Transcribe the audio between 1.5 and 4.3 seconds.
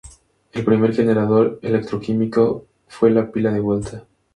electroquímico fue la pila de Volta.